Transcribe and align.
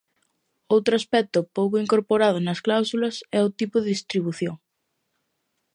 Outro 0.75 0.93
aspecto 1.01 1.39
pouco 1.57 1.81
incorporado 1.83 2.37
nas 2.41 2.59
cláusulas 2.65 3.15
é 3.37 3.39
o 3.47 3.53
tipo 3.59 3.75
de 3.81 3.89
distribución. 3.95 4.55